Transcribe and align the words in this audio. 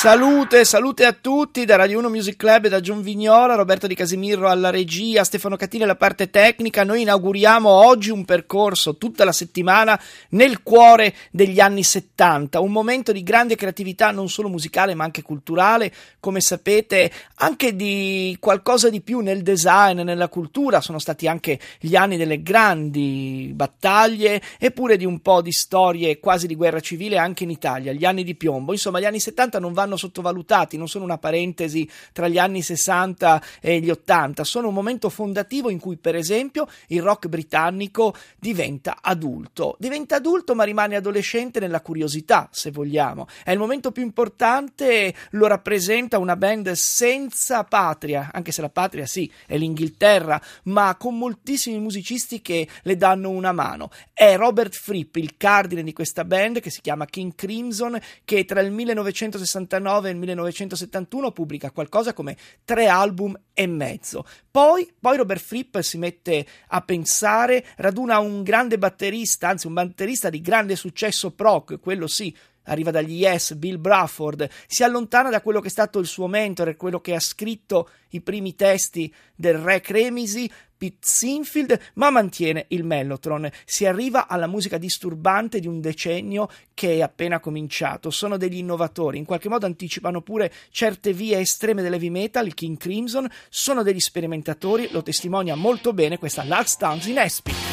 Salute, 0.00 0.64
salute 0.64 1.04
a 1.04 1.12
tutti 1.12 1.66
da 1.66 1.76
Radio 1.76 1.98
1 1.98 2.08
Music 2.08 2.36
Club 2.36 2.64
e 2.64 2.68
da 2.70 2.80
John 2.80 3.02
Vignola, 3.02 3.54
Roberto 3.54 3.86
Di 3.86 3.94
Casimiro 3.94 4.48
alla 4.48 4.70
regia, 4.70 5.24
Stefano 5.24 5.56
Catini 5.56 5.82
alla 5.82 5.94
parte 5.94 6.30
tecnica. 6.30 6.84
Noi 6.84 7.02
inauguriamo 7.02 7.68
oggi 7.68 8.08
un 8.08 8.24
percorso 8.24 8.96
tutta 8.96 9.26
la 9.26 9.32
settimana 9.32 10.00
nel 10.30 10.62
cuore 10.62 11.14
degli 11.30 11.60
anni 11.60 11.82
70, 11.82 12.60
un 12.60 12.72
momento 12.72 13.12
di 13.12 13.22
grande 13.22 13.56
creatività 13.56 14.10
non 14.10 14.30
solo 14.30 14.48
musicale 14.48 14.94
ma 14.94 15.04
anche 15.04 15.20
culturale, 15.20 15.92
come 16.18 16.40
sapete, 16.40 17.12
anche 17.34 17.76
di 17.76 18.34
qualcosa 18.40 18.88
di 18.88 19.02
più 19.02 19.20
nel 19.20 19.42
design, 19.42 20.00
nella 20.00 20.28
cultura. 20.28 20.80
Sono 20.80 20.98
stati 20.98 21.28
anche 21.28 21.60
gli 21.78 21.94
anni 21.94 22.16
delle 22.16 22.40
grandi 22.40 23.52
battaglie 23.54 24.40
eppure 24.58 24.96
di 24.96 25.04
un 25.04 25.20
po' 25.20 25.42
di 25.42 25.52
storie 25.52 26.18
quasi 26.20 26.46
di 26.46 26.56
guerra 26.56 26.80
civile 26.80 27.18
anche 27.18 27.44
in 27.44 27.50
Italia, 27.50 27.92
gli 27.92 28.06
anni 28.06 28.24
di 28.24 28.34
piombo. 28.34 28.72
Insomma, 28.72 28.98
gli 28.98 29.04
anni 29.04 29.20
70 29.20 29.58
non 29.58 29.74
vanno 29.74 29.88
vanno 29.90 29.96
sottovalutati, 29.96 30.76
non 30.76 30.88
sono 30.88 31.04
una 31.04 31.18
parentesi 31.18 31.88
tra 32.12 32.28
gli 32.28 32.38
anni 32.38 32.62
60 32.62 33.42
e 33.60 33.80
gli 33.80 33.90
80, 33.90 34.44
sono 34.44 34.68
un 34.68 34.74
momento 34.74 35.08
fondativo 35.08 35.68
in 35.70 35.80
cui 35.80 35.96
per 35.96 36.14
esempio 36.14 36.68
il 36.88 37.02
rock 37.02 37.26
britannico 37.26 38.14
diventa 38.38 38.98
adulto, 39.00 39.76
diventa 39.78 40.16
adulto 40.16 40.54
ma 40.54 40.64
rimane 40.64 40.96
adolescente 40.96 41.58
nella 41.58 41.80
curiosità 41.80 42.48
se 42.52 42.70
vogliamo, 42.70 43.26
è 43.42 43.50
il 43.50 43.58
momento 43.58 43.90
più 43.90 44.02
importante, 44.02 45.14
lo 45.30 45.46
rappresenta 45.46 46.18
una 46.18 46.36
band 46.36 46.70
senza 46.72 47.64
patria, 47.64 48.30
anche 48.32 48.52
se 48.52 48.60
la 48.60 48.70
patria 48.70 49.06
sì 49.06 49.30
è 49.46 49.56
l'Inghilterra, 49.56 50.40
ma 50.64 50.94
con 50.96 51.18
moltissimi 51.18 51.78
musicisti 51.78 52.40
che 52.40 52.68
le 52.82 52.96
danno 52.96 53.30
una 53.30 53.52
mano, 53.52 53.90
è 54.12 54.36
Robert 54.36 54.74
Fripp 54.74 55.16
il 55.16 55.36
cardine 55.36 55.82
di 55.82 55.92
questa 55.92 56.24
band 56.24 56.60
che 56.60 56.70
si 56.70 56.80
chiama 56.80 57.06
King 57.06 57.34
Crimson 57.34 57.98
che 58.24 58.44
tra 58.44 58.60
il 58.60 58.70
1969 58.70 59.79
1969 59.80 60.08
e 60.08 60.12
il 60.12 60.18
1971 60.18 61.32
pubblica 61.32 61.70
qualcosa 61.70 62.12
come 62.12 62.36
tre 62.64 62.86
album 62.86 63.38
e 63.52 63.66
mezzo. 63.66 64.24
Poi, 64.50 64.90
poi 64.98 65.16
Robert 65.16 65.40
Fripp 65.40 65.78
si 65.78 65.98
mette 65.98 66.46
a 66.68 66.80
pensare, 66.82 67.64
raduna 67.76 68.18
un 68.18 68.42
grande 68.42 68.78
batterista, 68.78 69.48
anzi 69.48 69.66
un 69.66 69.74
batterista 69.74 70.30
di 70.30 70.40
grande 70.40 70.76
successo 70.76 71.32
proc, 71.32 71.80
quello 71.80 72.06
sì, 72.06 72.34
arriva 72.64 72.90
dagli 72.90 73.20
Yes, 73.20 73.54
Bill 73.54 73.80
Brafford, 73.80 74.48
si 74.66 74.82
allontana 74.82 75.30
da 75.30 75.40
quello 75.40 75.60
che 75.60 75.68
è 75.68 75.70
stato 75.70 75.98
il 75.98 76.06
suo 76.06 76.26
mentore, 76.26 76.76
quello 76.76 77.00
che 77.00 77.14
ha 77.14 77.20
scritto 77.20 77.90
i 78.10 78.20
primi 78.20 78.54
testi 78.54 79.12
del 79.34 79.58
Re 79.58 79.80
Cremisi, 79.80 80.50
Pete 80.80 80.96
Sinfield, 81.02 81.78
ma 81.96 82.08
mantiene 82.08 82.64
il 82.68 82.84
Mellotron. 82.84 83.50
Si 83.66 83.84
arriva 83.84 84.28
alla 84.28 84.46
musica 84.46 84.78
disturbante 84.78 85.60
di 85.60 85.66
un 85.66 85.78
decennio 85.78 86.48
che 86.72 86.94
è 86.94 87.02
appena 87.02 87.38
cominciato. 87.38 88.08
Sono 88.08 88.38
degli 88.38 88.56
innovatori, 88.56 89.18
in 89.18 89.26
qualche 89.26 89.50
modo 89.50 89.66
anticipano 89.66 90.22
pure 90.22 90.50
certe 90.70 91.12
vie 91.12 91.38
estreme 91.38 91.82
dell'heavy 91.82 92.08
metal, 92.08 92.46
il 92.46 92.54
King 92.54 92.78
Crimson, 92.78 93.28
sono 93.50 93.82
degli 93.82 94.00
sperimentatori, 94.00 94.88
lo 94.90 95.02
testimonia 95.02 95.54
molto 95.54 95.92
bene 95.92 96.16
questa 96.16 96.44
Last 96.44 96.78
Dance 96.78 97.10
in 97.10 97.18
Espic. 97.18 97.69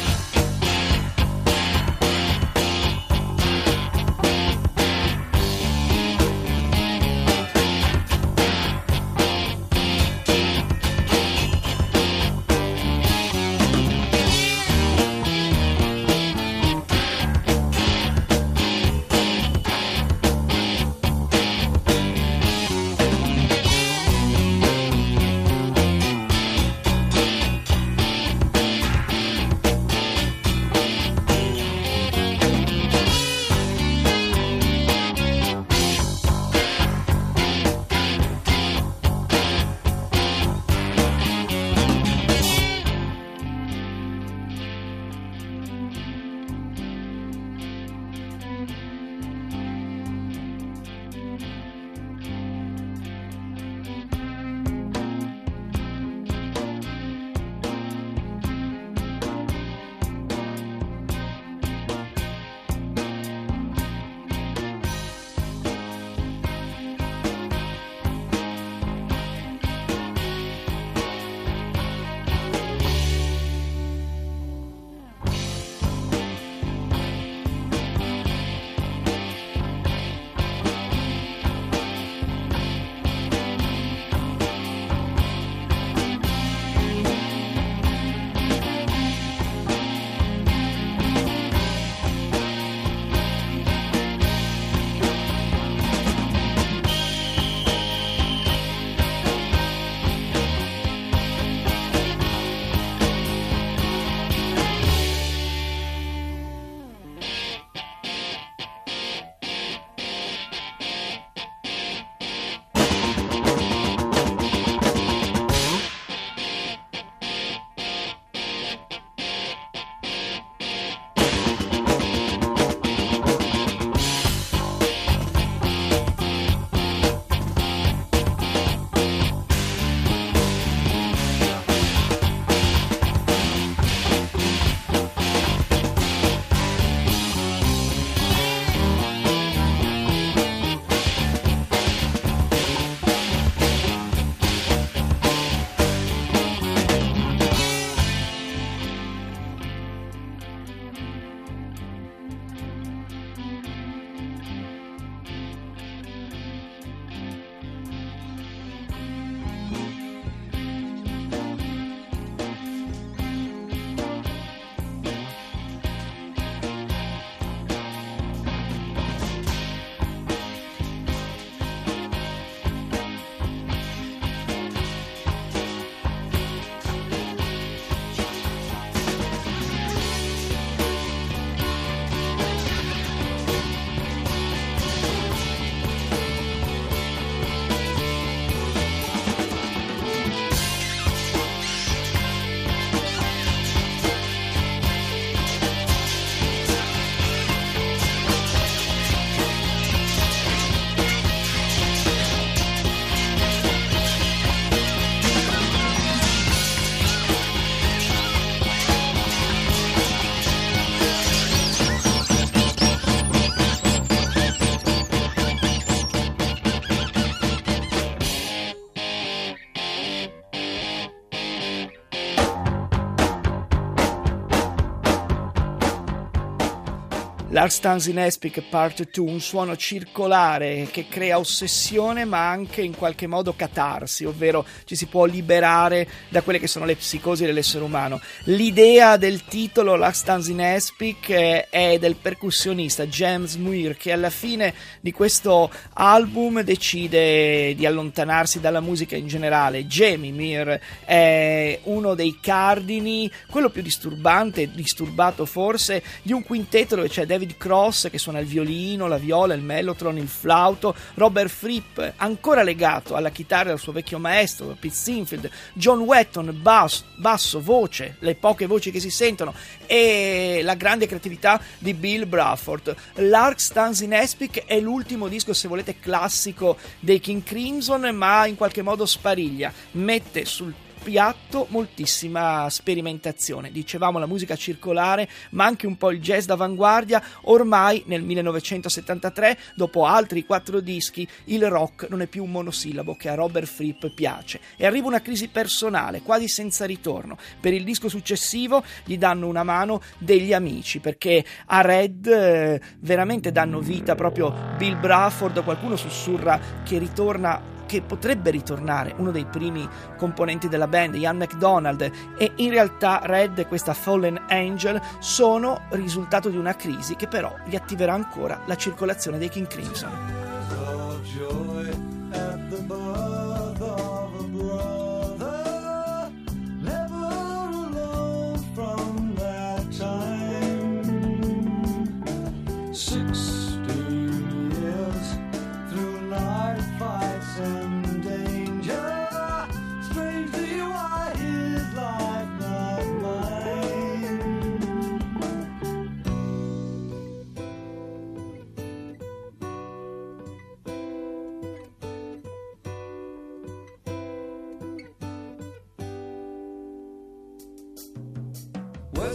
Lars 227.50 227.76
Stanzi 227.76 228.12
Espic 228.14 228.60
Part 228.68 229.08
2, 229.10 229.30
un 229.30 229.40
suono 229.40 229.74
circolare 229.74 230.86
che 230.90 231.06
crea 231.08 231.38
ossessione 231.38 232.26
ma 232.26 232.50
anche 232.50 232.82
in 232.82 232.94
qualche 232.94 233.26
modo 233.26 233.54
catarsi, 233.56 234.26
ovvero 234.26 234.66
ci 234.84 234.94
si 234.94 235.06
può 235.06 235.24
liberare 235.24 236.06
da 236.28 236.42
quelle 236.42 236.58
che 236.58 236.66
sono 236.66 236.84
le 236.84 236.94
psicosi 236.94 237.46
dell'essere 237.46 237.84
umano. 237.84 238.20
L'idea 238.44 239.16
del 239.16 239.44
titolo 239.44 239.96
Lars 239.96 240.18
Stanzi 240.18 240.54
Espic 240.58 241.30
è 241.30 241.96
del 241.98 242.16
percussionista 242.16 243.06
James 243.06 243.54
Muir 243.54 243.96
che 243.96 244.12
alla 244.12 244.28
fine 244.28 244.74
di 245.00 245.12
questo 245.12 245.70
album 245.94 246.60
decide 246.60 247.74
di 247.74 247.86
allontanarsi 247.86 248.60
dalla 248.60 248.80
musica 248.80 249.16
in 249.16 249.26
generale. 249.26 249.86
Jamie 249.86 250.32
Muir 250.32 250.78
è 251.02 251.80
uno 251.84 252.14
dei 252.14 252.36
cardini, 252.42 253.30
quello 253.48 253.70
più 253.70 253.80
disturbante, 253.80 254.70
disturbato 254.70 255.46
forse, 255.46 256.02
di 256.20 256.34
un 256.34 256.42
quintetto 256.42 256.94
dove 256.94 257.08
c'è 257.08 257.24
David 257.24 257.36
Cross 257.56 258.10
che 258.10 258.18
suona 258.18 258.38
il 258.38 258.46
violino, 258.46 259.06
la 259.06 259.18
viola, 259.18 259.54
il 259.54 259.62
mellotron, 259.62 260.16
il 260.18 260.28
flauto, 260.28 260.94
Robert 261.14 261.48
Fripp 261.48 262.00
ancora 262.16 262.62
legato 262.62 263.14
alla 263.14 263.30
chitarra 263.30 263.70
del 263.70 263.78
suo 263.78 263.92
vecchio 263.92 264.18
maestro 264.18 264.76
Pete 264.78 264.94
Sinfield, 264.94 265.50
John 265.72 266.00
Wetton 266.00 266.56
basso, 266.60 267.04
basso, 267.16 267.60
voce, 267.60 268.16
le 268.20 268.34
poche 268.34 268.66
voci 268.66 268.90
che 268.90 269.00
si 269.00 269.10
sentono 269.10 269.54
e 269.86 270.60
la 270.62 270.74
grande 270.74 271.06
creatività 271.06 271.60
di 271.78 271.94
Bill 271.94 272.28
Brafford. 272.28 272.94
L'Ark 273.14 273.60
Stands 273.60 274.00
in 274.00 274.12
Espic 274.12 274.64
è 274.64 274.80
l'ultimo 274.80 275.28
disco, 275.28 275.52
se 275.52 275.68
volete, 275.68 275.98
classico 275.98 276.78
dei 277.00 277.20
King 277.20 277.42
Crimson, 277.42 278.14
ma 278.14 278.46
in 278.46 278.56
qualche 278.56 278.82
modo 278.82 279.06
spariglia, 279.06 279.72
mette 279.92 280.44
sul 280.44 280.74
piatto 281.02 281.66
moltissima 281.70 282.68
sperimentazione. 282.70 283.70
Dicevamo 283.70 284.18
la 284.18 284.26
musica 284.26 284.56
circolare, 284.56 285.28
ma 285.50 285.64
anche 285.64 285.86
un 285.86 285.96
po' 285.96 286.10
il 286.10 286.20
jazz 286.20 286.46
d'avanguardia. 286.46 287.22
Ormai 287.42 288.02
nel 288.06 288.22
1973, 288.22 289.58
dopo 289.74 290.04
altri 290.04 290.44
quattro 290.44 290.80
dischi, 290.80 291.26
il 291.44 291.68
rock 291.68 292.08
non 292.08 292.20
è 292.20 292.26
più 292.26 292.44
un 292.44 292.50
monosillabo 292.50 293.14
che 293.14 293.28
a 293.28 293.34
Robert 293.34 293.66
Fripp 293.66 294.06
piace. 294.14 294.60
E 294.76 294.86
arriva 294.86 295.06
una 295.06 295.22
crisi 295.22 295.48
personale, 295.48 296.22
quasi 296.22 296.48
senza 296.48 296.84
ritorno. 296.84 297.38
Per 297.60 297.72
il 297.72 297.84
disco 297.84 298.08
successivo 298.08 298.82
gli 299.04 299.16
danno 299.16 299.46
una 299.46 299.62
mano 299.62 300.02
degli 300.18 300.52
amici, 300.52 301.00
perché 301.00 301.44
a 301.66 301.80
Red 301.80 302.26
eh, 302.26 302.80
veramente 303.00 303.52
danno 303.52 303.80
vita 303.80 304.14
proprio 304.14 304.52
Bill 304.76 304.98
Brafford, 304.98 305.62
qualcuno 305.62 305.96
sussurra 305.96 306.60
che 306.84 306.98
ritorna 306.98 307.76
che 307.88 308.02
potrebbe 308.02 308.50
ritornare 308.50 309.14
uno 309.16 309.30
dei 309.30 309.46
primi 309.46 309.88
componenti 310.18 310.68
della 310.68 310.86
band, 310.86 311.14
Ian 311.14 311.38
McDonald, 311.38 312.12
e 312.36 312.52
in 312.56 312.68
realtà 312.68 313.20
Red 313.22 313.58
e 313.58 313.66
questa 313.66 313.94
Fallen 313.94 314.38
Angel 314.48 315.00
sono 315.20 315.86
risultato 315.92 316.50
di 316.50 316.58
una 316.58 316.76
crisi 316.76 317.16
che 317.16 317.28
però 317.28 317.54
riattiverà 317.64 318.12
ancora 318.12 318.60
la 318.66 318.76
circolazione 318.76 319.38
dei 319.38 319.48
King 319.48 319.66
Crimson. 319.66 320.37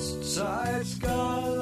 West 0.04 0.36
side 0.36 0.86
skyline 0.86 1.53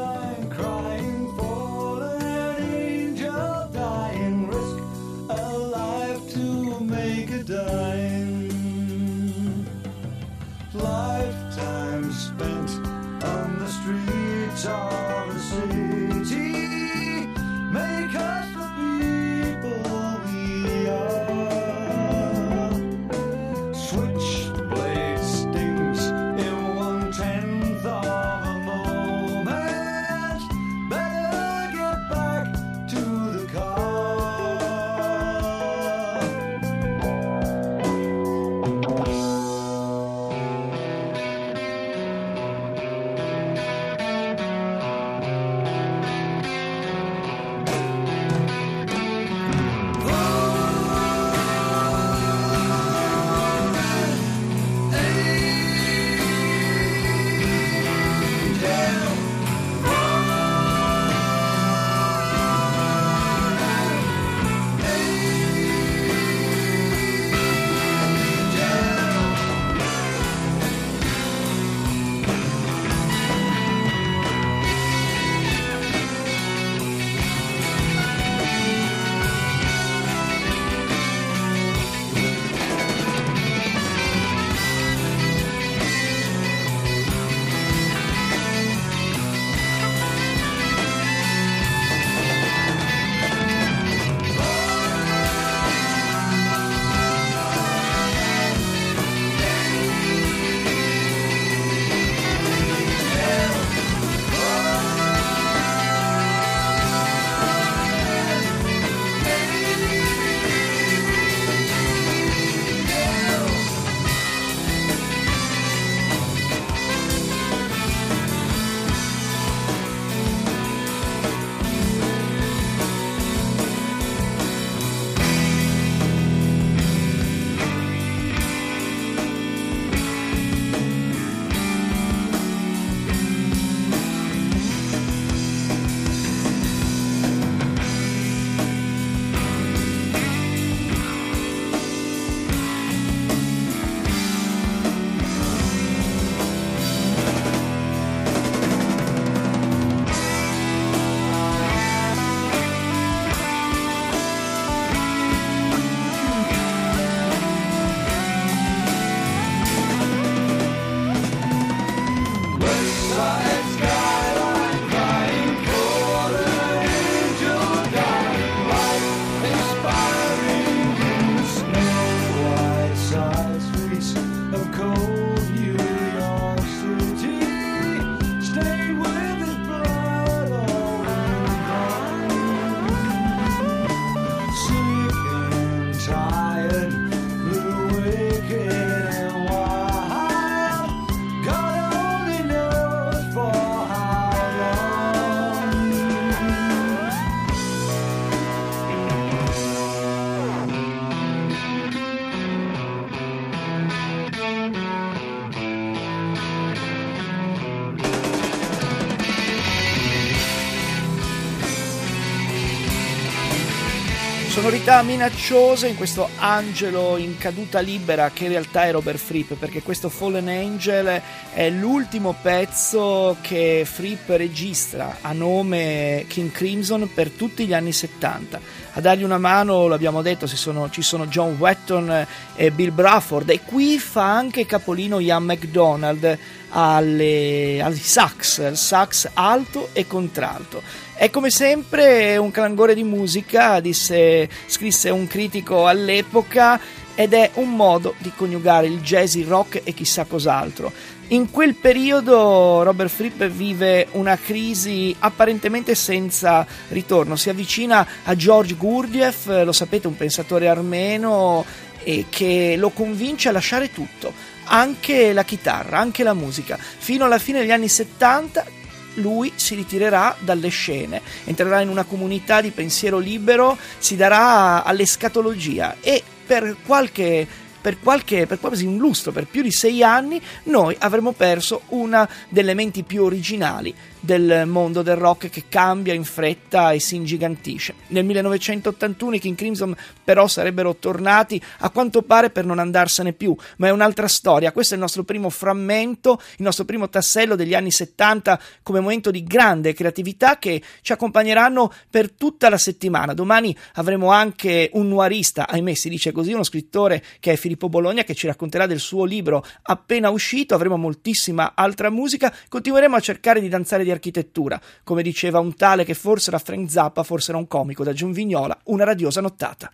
Sonorità 214.61 215.01
minacciose 215.01 215.87
in 215.87 215.95
questo 215.95 216.29
angelo 216.37 217.17
in 217.17 217.35
caduta 217.39 217.79
libera 217.79 218.29
che 218.29 218.43
in 218.43 218.51
realtà 218.51 218.83
è 218.83 218.91
Robert 218.91 219.17
Fripp 219.17 219.53
perché 219.53 219.81
questo 219.81 220.07
Fallen 220.07 220.47
Angel 220.47 221.19
è 221.51 221.69
l'ultimo 221.71 222.35
pezzo 222.39 223.37
che 223.41 223.87
Fripp 223.91 224.29
registra 224.29 225.17
a 225.21 225.33
nome 225.33 226.25
King 226.27 226.51
Crimson 226.51 227.09
per 227.11 227.31
tutti 227.31 227.65
gli 227.65 227.73
anni 227.73 227.91
70. 227.91 228.59
A 228.93 229.01
dargli 229.01 229.23
una 229.23 229.39
mano, 229.39 229.87
l'abbiamo 229.87 230.21
detto, 230.21 230.45
sono, 230.45 230.91
ci 230.91 231.01
sono 231.01 231.25
John 231.25 231.55
Wetton 231.57 232.27
e 232.53 232.69
Bill 232.69 232.93
Brafford 232.93 233.49
e 233.49 233.61
qui 233.65 233.97
fa 233.97 234.31
anche 234.31 234.67
capolino 234.67 235.17
Ian 235.17 235.43
McDonald 235.43 236.37
al 236.69 237.93
sax, 237.99 238.59
al 238.59 238.77
sax 238.77 239.29
alto 239.33 239.89
e 239.93 240.05
contralto. 240.05 240.83
È 241.21 241.29
come 241.29 241.51
sempre 241.51 242.35
un 242.37 242.49
clangore 242.49 242.95
di 242.95 243.03
musica, 243.03 243.79
disse, 243.79 244.49
scrisse 244.65 245.11
un 245.11 245.27
critico 245.27 245.85
all'epoca, 245.85 246.79
ed 247.13 247.33
è 247.33 247.51
un 247.53 247.75
modo 247.75 248.15
di 248.17 248.31
coniugare 248.35 248.87
il 248.87 249.01
jazz, 249.01 249.35
il 249.35 249.45
rock 249.45 249.81
e 249.83 249.93
chissà 249.93 250.25
cos'altro. 250.25 250.91
In 251.27 251.51
quel 251.51 251.75
periodo 251.75 252.81
Robert 252.81 253.11
Fripp 253.11 253.43
vive 253.43 254.07
una 254.13 254.35
crisi 254.35 255.15
apparentemente 255.19 255.93
senza 255.93 256.65
ritorno, 256.87 257.35
si 257.35 257.51
avvicina 257.51 258.07
a 258.23 258.35
George 258.35 258.73
Gurdjieff, 258.73 259.45
lo 259.63 259.73
sapete, 259.73 260.07
un 260.07 260.17
pensatore 260.17 260.69
armeno 260.69 261.63
e 262.01 262.25
che 262.29 262.73
lo 262.79 262.89
convince 262.89 263.49
a 263.49 263.51
lasciare 263.51 263.93
tutto, 263.93 264.33
anche 264.63 265.33
la 265.33 265.43
chitarra, 265.43 265.99
anche 265.99 266.23
la 266.23 266.33
musica. 266.33 266.79
Fino 266.79 267.25
alla 267.25 267.37
fine 267.37 267.59
degli 267.59 267.69
anni 267.69 267.89
70 267.89 268.79
lui 269.15 269.51
si 269.55 269.75
ritirerà 269.75 270.35
dalle 270.39 270.69
scene, 270.69 271.21
entrerà 271.45 271.81
in 271.81 271.89
una 271.89 272.03
comunità 272.03 272.61
di 272.61 272.71
pensiero 272.71 273.17
libero, 273.17 273.77
si 273.97 274.15
darà 274.15 274.83
all'escatologia 274.83 275.97
e 276.01 276.23
per 276.45 276.77
qualche 276.85 277.47
per 277.81 277.99
qualche, 277.99 278.45
per 278.45 278.59
quasi 278.59 278.85
un 278.85 278.97
lustro, 278.97 279.31
per 279.31 279.47
più 279.47 279.63
di 279.63 279.71
sei 279.71 280.03
anni, 280.03 280.39
noi 280.65 280.95
avremo 280.99 281.31
perso 281.31 281.81
una 281.87 282.29
delle 282.47 282.75
menti 282.75 283.01
più 283.01 283.23
originali 283.23 283.91
del 284.21 284.67
mondo 284.67 285.01
del 285.01 285.15
rock 285.15 285.49
che 285.49 285.63
cambia 285.67 286.13
in 286.13 286.23
fretta 286.23 286.91
e 286.91 286.99
si 286.99 287.15
ingigantisce. 287.15 287.95
Nel 288.07 288.23
1981 288.23 289.35
i 289.35 289.39
King 289.39 289.57
Crimson 289.57 289.95
però 290.23 290.47
sarebbero 290.47 290.95
tornati 290.95 291.61
a 291.79 291.89
quanto 291.89 292.21
pare 292.21 292.51
per 292.51 292.65
non 292.65 292.79
andarsene 292.79 293.33
più, 293.33 293.55
ma 293.77 293.87
è 293.87 293.91
un'altra 293.91 294.27
storia. 294.27 294.71
Questo 294.71 294.93
è 294.93 294.97
il 294.97 295.03
nostro 295.03 295.23
primo 295.23 295.49
frammento, 295.49 296.39
il 296.57 296.63
nostro 296.63 296.85
primo 296.85 297.09
tassello 297.09 297.55
degli 297.55 297.73
anni 297.73 297.91
70 297.91 298.59
come 298.83 298.99
momento 298.99 299.31
di 299.31 299.43
grande 299.43 299.93
creatività 299.93 300.59
che 300.59 300.81
ci 301.01 301.11
accompagneranno 301.11 301.91
per 302.09 302.31
tutta 302.31 302.69
la 302.69 302.77
settimana. 302.77 303.33
Domani 303.33 303.75
avremo 303.93 304.31
anche 304.31 304.89
un 304.93 305.07
noirista, 305.07 305.67
ahimè 305.67 305.93
si 305.95 306.09
dice 306.09 306.31
così, 306.31 306.53
uno 306.53 306.63
scrittore 306.63 307.23
che 307.39 307.53
è 307.53 307.55
Filippo 307.55 307.89
Bologna 307.89 308.23
che 308.23 308.35
ci 308.35 308.45
racconterà 308.45 308.85
del 308.85 308.99
suo 308.99 309.25
libro 309.25 309.65
appena 309.81 310.29
uscito, 310.29 310.75
avremo 310.75 310.97
moltissima 310.97 311.73
altra 311.75 312.09
musica, 312.09 312.53
continueremo 312.69 313.15
a 313.15 313.19
cercare 313.19 313.59
di 313.59 313.67
danzare 313.67 314.03
architettura. 314.11 314.79
Come 315.03 315.23
diceva 315.23 315.59
un 315.59 315.75
tale 315.75 316.03
che 316.03 316.13
forse 316.13 316.49
era 316.49 316.59
Frank 316.59 316.89
Zappa, 316.89 317.23
forse 317.23 317.51
era 317.51 317.59
un 317.59 317.67
comico 317.67 318.03
da 318.03 318.13
Giunvignola, 318.13 318.77
una 318.85 319.03
radiosa 319.03 319.41
nottata. 319.41 319.91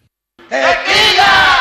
Evviva! 0.49 1.56